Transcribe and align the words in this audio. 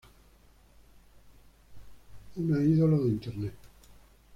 Una 2.43 2.63
idol 2.71 2.97
de 3.03 3.07
internet. 3.11 3.55